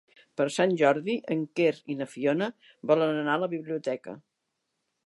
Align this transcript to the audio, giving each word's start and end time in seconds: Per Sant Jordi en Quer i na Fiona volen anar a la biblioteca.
Per 0.39 0.45
Sant 0.53 0.71
Jordi 0.81 1.17
en 1.35 1.43
Quer 1.59 1.69
i 1.95 1.99
na 2.01 2.09
Fiona 2.15 2.49
volen 2.93 3.17
anar 3.21 3.39
a 3.39 3.45
la 3.47 3.53
biblioteca. 3.57 4.19